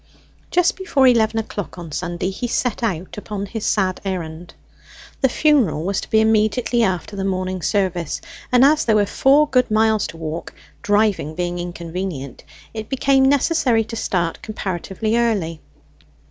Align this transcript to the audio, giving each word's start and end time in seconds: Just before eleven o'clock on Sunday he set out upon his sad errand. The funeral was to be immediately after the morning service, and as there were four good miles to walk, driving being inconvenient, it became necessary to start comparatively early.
Just 0.49 0.77
before 0.77 1.05
eleven 1.05 1.37
o'clock 1.39 1.77
on 1.77 1.91
Sunday 1.91 2.31
he 2.31 2.47
set 2.47 2.81
out 2.81 3.19
upon 3.19 3.45
his 3.45 3.67
sad 3.67 4.01
errand. 4.03 4.55
The 5.21 5.29
funeral 5.29 5.83
was 5.83 6.01
to 6.01 6.09
be 6.09 6.19
immediately 6.21 6.81
after 6.81 7.15
the 7.15 7.23
morning 7.23 7.61
service, 7.61 8.19
and 8.51 8.65
as 8.65 8.83
there 8.83 8.95
were 8.95 9.05
four 9.05 9.47
good 9.47 9.69
miles 9.69 10.07
to 10.07 10.17
walk, 10.17 10.55
driving 10.81 11.35
being 11.35 11.59
inconvenient, 11.59 12.43
it 12.73 12.89
became 12.89 13.25
necessary 13.29 13.83
to 13.83 13.95
start 13.95 14.41
comparatively 14.41 15.17
early. 15.17 15.61